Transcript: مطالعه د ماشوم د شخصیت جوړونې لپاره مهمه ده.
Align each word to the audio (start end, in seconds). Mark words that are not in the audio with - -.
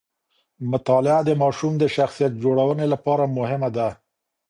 مطالعه 0.71 1.19
د 1.25 1.29
ماشوم 1.41 1.73
د 1.79 1.83
شخصیت 1.95 2.33
جوړونې 2.43 2.85
لپاره 2.93 3.23
مهمه 3.37 3.69
ده. 3.77 3.89